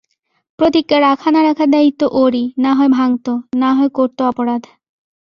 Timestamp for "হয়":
2.73-2.89, 3.73-3.89